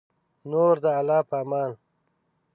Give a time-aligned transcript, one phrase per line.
[0.51, 1.71] نور د الله په امان